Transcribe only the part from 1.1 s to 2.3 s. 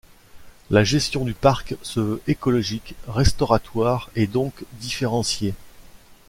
du Parc se veut